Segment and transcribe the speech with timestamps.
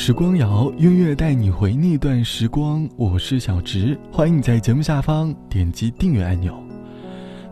[0.00, 2.88] 时光谣，音乐带你回那段时光。
[2.96, 6.54] 我是小直，欢迎你在节目下方点击订阅按钮。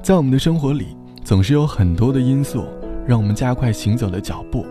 [0.01, 2.65] 在我们的生活里，总是有很多的因素
[3.05, 4.65] 让我们加快行走的脚步。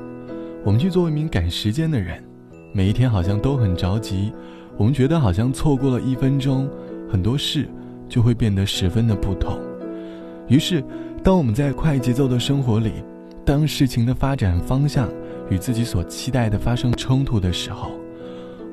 [0.63, 2.24] 我们去做一名赶时间的人，
[2.72, 4.31] 每一天好像都很着急。
[4.78, 6.69] 我们觉得好像错过了一分钟，
[7.12, 7.67] 很多事
[8.07, 9.60] 就会变得十分的不同。
[10.47, 10.81] 于是，
[11.21, 12.94] 当我们在快节奏的生活里，
[13.44, 15.10] 当事情的发展方向，
[15.49, 17.91] 与自己所期待的发生冲突的时候，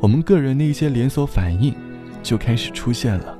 [0.00, 1.74] 我们个人的一些连锁反应
[2.22, 3.36] 就开始出现了。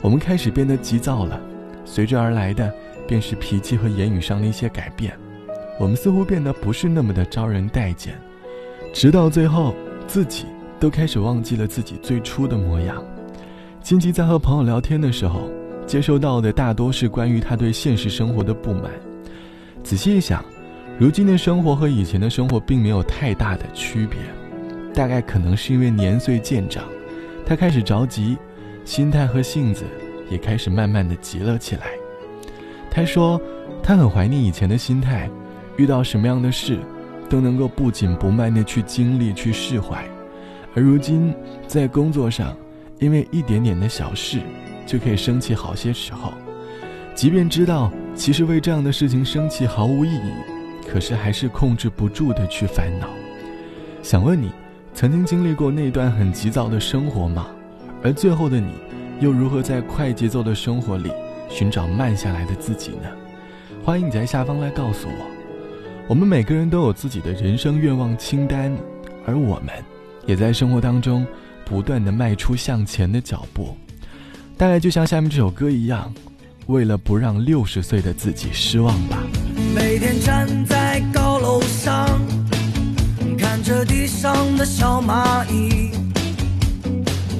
[0.00, 1.40] 我们开始变得急躁了，
[1.84, 2.72] 随之而来的
[3.06, 5.12] 便是脾气和言语上的一些改变。
[5.78, 8.14] 我们似乎变得不是那么的招人待见，
[8.92, 9.74] 直到最后
[10.06, 10.46] 自己
[10.78, 13.02] 都开始忘记了自己最初的模样。
[13.82, 15.50] 金吉在和朋友聊天的时候，
[15.86, 18.90] 接收到的大多是关于他对现实生活的不满。
[19.82, 20.44] 仔细一想。
[20.98, 24.18] 如今的生活和以前的生活并没有太大的区别，
[24.94, 26.84] 大概可能是因为年岁渐长，
[27.44, 28.38] 他开始着急，
[28.82, 29.84] 心态和性子
[30.30, 31.88] 也开始慢慢的急了起来。
[32.90, 33.38] 他说，
[33.82, 35.28] 他很怀念以前的心态，
[35.76, 36.78] 遇到什么样的事，
[37.28, 40.02] 都能够不紧不慢的去经历去释怀，
[40.74, 41.34] 而如今
[41.66, 42.56] 在工作上，
[43.00, 44.38] 因为一点点的小事，
[44.86, 46.32] 就可以生气好些时候，
[47.14, 50.55] 即便知道其实为这样的事情生气毫无意义。
[50.86, 53.08] 可是还是控制不住的去烦恼。
[54.02, 54.50] 想问你，
[54.94, 57.48] 曾经经历过那段很急躁的生活吗？
[58.02, 58.70] 而最后的你，
[59.20, 61.10] 又如何在快节奏的生活里
[61.48, 63.08] 寻找慢下来的自己呢？
[63.84, 65.26] 欢迎你在下方来告诉我。
[66.08, 68.72] 我们每个人都有自己的人生愿望清单，
[69.26, 69.74] 而我们，
[70.24, 71.26] 也在生活当中
[71.64, 73.76] 不断的迈出向前的脚步。
[74.56, 76.14] 大概就像下面这首歌一样，
[76.66, 79.18] 为了不让六十岁的自己失望吧。
[79.76, 82.18] 每天站在高楼上，
[83.38, 85.90] 看着地上的小蚂蚁，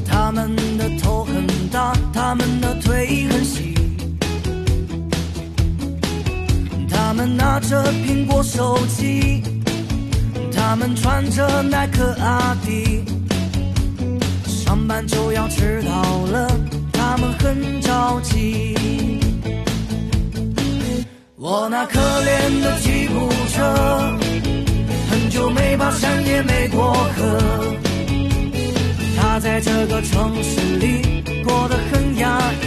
[0.07, 3.75] 他们的头很大，他们的腿很细，
[6.91, 9.43] 他们拿着苹果手机，
[10.55, 13.03] 他们穿着耐克阿迪，
[14.47, 16.51] 上班就要迟到了，
[16.93, 18.77] 他们很着急。
[21.49, 23.63] 我那可怜的吉普车，
[25.09, 27.77] 很久没爬山也没过河。
[29.17, 32.65] 他在这个城市里过得很压抑。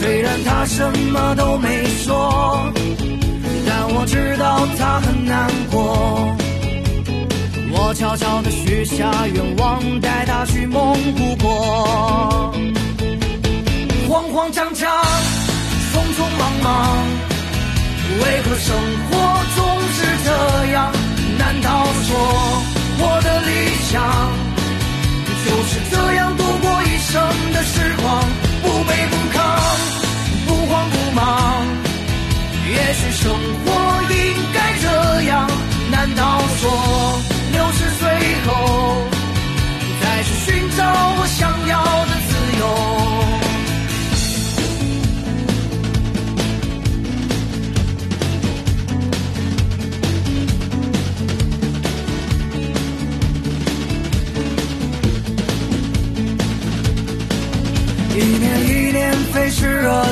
[0.00, 2.68] 虽然他什么都没说，
[3.68, 6.36] 但我知道他很难过。
[7.70, 12.52] 我悄悄地许下愿望，带他去蒙古国。
[14.16, 14.90] 慌慌张张。
[15.92, 16.72] 匆匆忙忙，
[18.22, 18.74] 为何生
[19.10, 19.12] 活
[19.54, 19.58] 总
[19.92, 20.28] 是这
[20.72, 20.75] 样？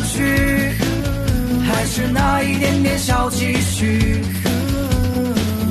[0.03, 0.72] 去，
[1.66, 4.22] 还是那一点点小积蓄。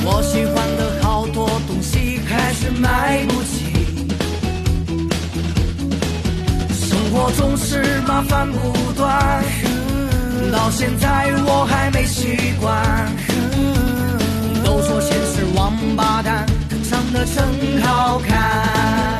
[0.06, 3.64] 我喜欢的好多东西开始买不起，
[6.74, 9.44] 生活总是麻烦不断，
[10.52, 13.12] 到现在我还没习惯。
[14.64, 16.46] 都说现实王八蛋，
[16.90, 19.20] 长得真好看，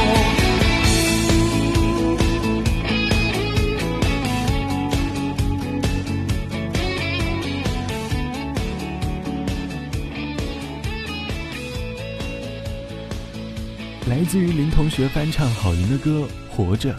[14.39, 16.93] 于林同学翻唱郝云的歌《活着》，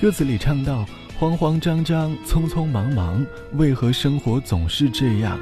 [0.00, 0.84] 歌词里唱到：
[1.18, 5.38] 慌慌张张，匆匆忙忙，为何生活总是这样？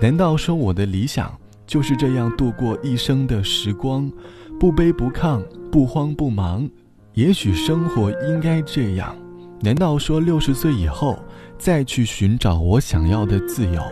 [0.00, 1.32] 难道说我的理想
[1.66, 4.10] 就是这样度过一生的时光，
[4.58, 5.40] 不卑不亢，
[5.70, 6.68] 不慌不忙？
[7.14, 9.14] 也许生活应该这样。
[9.60, 11.18] 难道说六十岁以后
[11.58, 13.82] 再去寻找我想要的自由？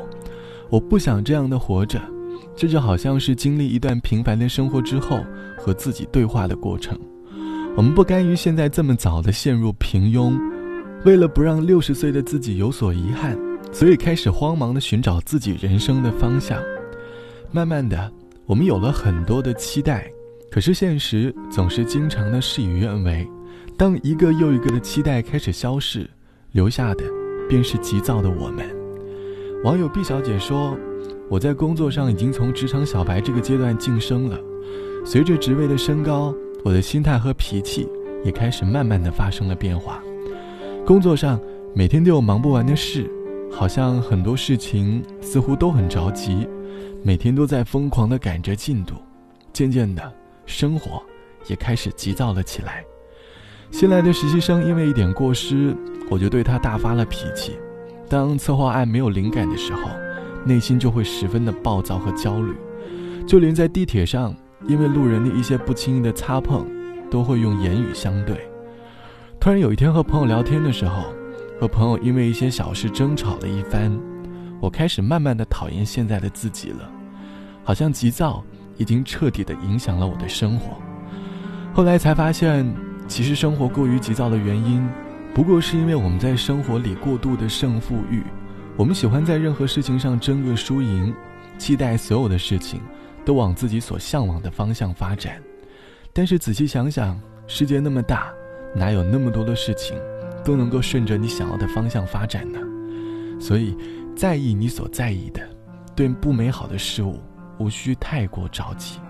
[0.71, 2.01] 我不想这样的活着。
[2.58, 5.25] 这就好像是经历一段平凡的生活之后
[5.56, 6.99] 和自己对话的过程。
[7.76, 10.37] 我们不甘于现在这么早的陷入平庸，
[11.05, 13.38] 为了不让六十岁的自己有所遗憾。
[13.70, 16.58] 所以开始慌忙的寻找自己人生的方向。
[17.52, 18.10] 慢慢的，
[18.46, 20.10] 我们有了很多的期待，
[20.50, 23.28] 可是现实总是经常的事与愿违。
[23.76, 26.08] 当一个又一个的期待开始消逝，
[26.52, 27.05] 留下的
[27.46, 28.66] 便是急躁的我们。
[29.64, 30.75] 网友毕小姐说
[31.29, 34.39] ：“我在工作上已经从职场小白这个阶段晋升了，
[35.05, 36.35] 随着职位的升高，
[36.65, 37.89] 我的心态和脾气
[38.25, 40.03] 也开始慢慢的发生了变化。
[40.87, 41.39] 工作上
[41.75, 43.11] 每天都有忙不完的事。”
[43.51, 46.47] 好像很多事情似乎都很着急，
[47.03, 48.95] 每天都在疯狂的赶着进度，
[49.55, 50.13] 渐渐的，
[50.45, 51.03] 生活
[51.47, 52.85] 也开始急躁了起来。
[53.71, 55.75] 新来的实习生因为一点过失，
[56.11, 57.59] 我就对他大发了脾气。
[58.07, 59.89] 当策划案没有灵感的时候，
[60.44, 62.55] 内心就会十分的暴躁和焦虑。
[63.26, 64.35] 就连在地铁上，
[64.67, 66.67] 因为路人的一些不经意的擦碰，
[67.11, 68.38] 都会用言语相对。
[69.38, 71.05] 突然有一天和朋友聊天的时候。
[71.61, 73.90] 和朋友因为一些小事争吵了一番，
[74.61, 76.88] 我开始慢慢的讨厌现在的自己了，
[77.64, 78.44] 好像急躁
[78.76, 80.76] 已经彻底的影响了我的生活。
[81.75, 82.64] 后来才发现，
[83.08, 84.88] 其实生活过于急躁的原因，
[85.34, 88.23] 不过是因为我们在生活里过度的胜负欲，
[88.79, 91.13] 我们喜欢在任何事情上争个输赢，
[91.59, 92.81] 期待所有的事情
[93.25, 95.43] 都往自己所向往的方向发展。
[96.13, 98.33] 但是仔细想想，世界那么大，
[98.77, 99.99] 哪有那么多的事情？
[100.45, 102.61] 都能够顺着你想要的方向发展呢，
[103.41, 103.77] 所以，
[104.15, 105.41] 在意你所在意的，
[105.97, 107.21] 对不美好的事物，
[107.59, 109.01] 无需太过着急。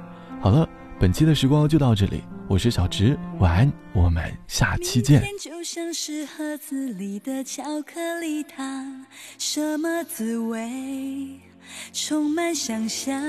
[0.41, 0.67] 好了，
[0.99, 5.23] 本期的时光就到这里，我是小直，晚安，我们下期见。
[5.39, 9.05] 就像是盒子里的巧克力糖，
[9.37, 11.39] 什么滋味？
[11.93, 13.23] 充满想象。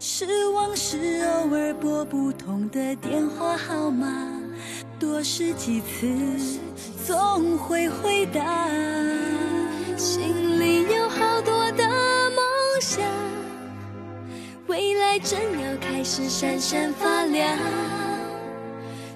[0.00, 4.40] 失望是偶尔拨不通的电话号码。
[4.98, 6.58] 多试几次，
[7.06, 8.70] 总会回答。
[9.98, 11.05] 心里有
[14.76, 17.48] 未来正要开始闪闪发亮。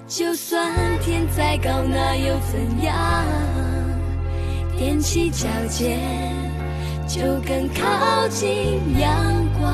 [0.07, 3.23] 就算天再高，那又怎样？
[4.75, 5.99] 踮起脚尖，
[7.07, 9.13] 就更靠近阳
[9.59, 9.71] 光。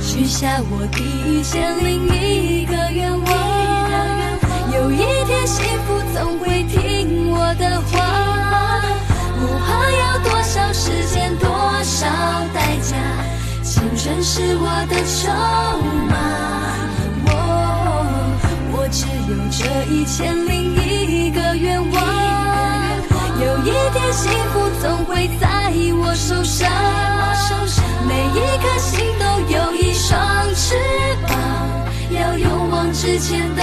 [0.00, 7.98] 许下我第一千零一个愿望，有一天幸福总会听我的话，
[9.40, 10.16] 不怕要
[14.04, 15.32] 全是我的筹
[16.10, 16.14] 码。
[17.24, 17.28] 我
[18.76, 21.96] 我只有这一千零一个愿望，
[23.40, 26.70] 有一天幸福总会在我手上，
[28.06, 29.94] 每一颗心都有一。
[29.94, 30.20] 双
[30.54, 30.74] 翅
[31.26, 31.32] 膀，
[32.10, 33.62] 要勇往直前的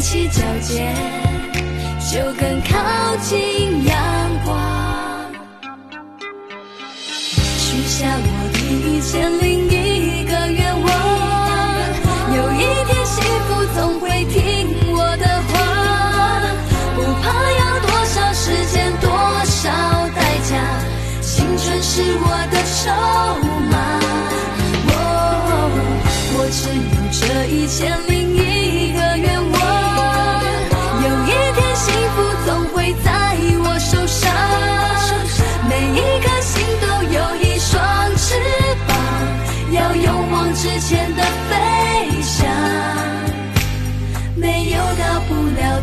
[0.00, 0.94] 起脚尖，
[2.10, 3.96] 就更靠近阳
[4.44, 4.56] 光。
[7.58, 10.86] 许下我第一千零一个愿望，
[12.36, 14.36] 有一天幸福总会听
[14.92, 15.52] 我的话，
[16.94, 17.24] 不怕
[17.58, 19.10] 要多少时间，多
[19.44, 19.68] 少
[20.14, 20.50] 代价。
[21.20, 22.78] 青春是我的筹
[23.70, 23.74] 码。
[24.90, 24.92] 我
[26.34, 27.76] 我只有这一千
[28.06, 28.17] 零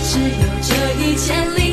[0.00, 0.26] 只有
[0.60, 1.63] 这一千里